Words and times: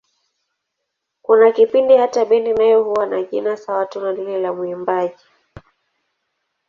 Kuna 1.21 1.51
kipindi 1.51 1.97
hata 1.97 2.25
bendi 2.25 2.53
nayo 2.53 2.83
huwa 2.83 3.05
na 3.05 3.23
jina 3.23 3.57
sawa 3.57 3.85
tu 3.85 4.01
na 4.01 4.11
lile 4.11 4.39
la 4.41 4.53
mwimbaji. 4.53 5.23